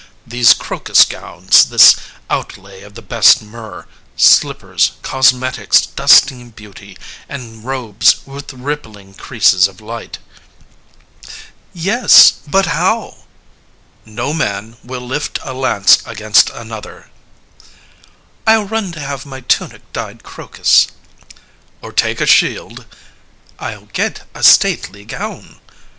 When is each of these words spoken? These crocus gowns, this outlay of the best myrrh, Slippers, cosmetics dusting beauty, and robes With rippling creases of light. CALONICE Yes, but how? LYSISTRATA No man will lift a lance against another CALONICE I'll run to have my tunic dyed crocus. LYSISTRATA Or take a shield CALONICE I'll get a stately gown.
These 0.25 0.55
crocus 0.55 1.05
gowns, 1.05 1.65
this 1.69 1.95
outlay 2.27 2.81
of 2.81 2.95
the 2.95 3.03
best 3.03 3.39
myrrh, 3.43 3.85
Slippers, 4.17 4.93
cosmetics 5.03 5.85
dusting 5.85 6.49
beauty, 6.49 6.97
and 7.29 7.63
robes 7.63 8.25
With 8.25 8.51
rippling 8.51 9.13
creases 9.13 9.67
of 9.67 9.79
light. 9.79 10.17
CALONICE 11.21 11.37
Yes, 11.75 12.33
but 12.47 12.65
how? 12.65 13.09
LYSISTRATA 14.07 14.11
No 14.15 14.33
man 14.33 14.77
will 14.83 15.01
lift 15.05 15.37
a 15.43 15.53
lance 15.53 16.01
against 16.03 16.49
another 16.49 17.11
CALONICE 17.59 17.73
I'll 18.47 18.65
run 18.65 18.91
to 18.93 18.99
have 18.99 19.27
my 19.27 19.41
tunic 19.41 19.83
dyed 19.93 20.23
crocus. 20.23 20.87
LYSISTRATA 20.87 21.37
Or 21.83 21.91
take 21.91 22.19
a 22.19 22.25
shield 22.25 22.75
CALONICE 22.79 23.17
I'll 23.79 23.89
get 23.93 24.27
a 24.33 24.41
stately 24.41 25.05
gown. 25.05 25.59